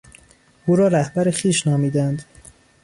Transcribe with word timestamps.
او 0.65 0.75
را 0.75 0.87
رهبر 0.87 1.31
خویش 1.31 1.67
نامیدند. 1.67 2.23